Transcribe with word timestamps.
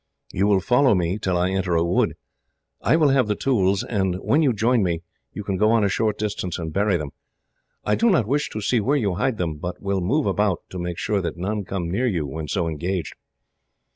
You 0.33 0.47
will 0.47 0.61
follow 0.61 0.95
me, 0.95 1.19
till 1.19 1.37
I 1.37 1.51
enter 1.51 1.75
a 1.75 1.83
wood. 1.85 2.15
I 2.81 2.95
will 2.95 3.09
have 3.09 3.27
the 3.27 3.35
tools, 3.35 3.83
and 3.83 4.15
when 4.15 4.41
you 4.41 4.51
join 4.51 4.81
me, 4.81 5.03
you 5.31 5.43
can 5.43 5.57
go 5.57 5.69
on 5.69 5.83
a 5.83 5.89
short 5.89 6.17
distance 6.17 6.57
and 6.57 6.73
bury 6.73 6.97
them. 6.97 7.11
I 7.85 7.93
do 7.93 8.09
not 8.09 8.25
wish 8.25 8.49
to 8.49 8.61
see 8.61 8.79
where 8.79 8.97
you 8.97 9.13
hide 9.13 9.37
them, 9.37 9.57
but 9.57 9.79
will 9.79 10.01
move 10.01 10.25
about, 10.25 10.63
to 10.71 10.79
make 10.79 10.97
sure 10.97 11.21
that 11.21 11.37
none 11.37 11.65
come 11.65 11.91
near 11.91 12.07
you 12.07 12.25
when 12.25 12.47
so 12.47 12.67
engaged. 12.67 13.13